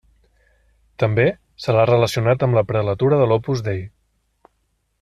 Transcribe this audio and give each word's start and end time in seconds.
També 1.03 1.25
se 1.65 1.75
l'ha 1.75 1.83
relacionat 1.91 2.45
amb 2.47 2.59
la 2.59 2.65
prelatura 2.71 3.21
de 3.21 3.27
l'Opus 3.33 3.65
Dei. 3.69 3.85